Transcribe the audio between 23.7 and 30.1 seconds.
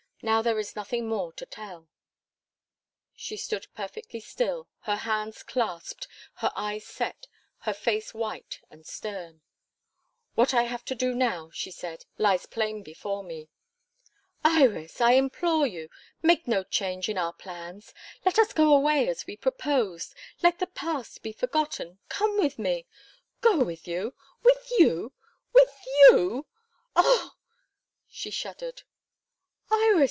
you? With you? With you? Oh!" she shuddered. "Iris!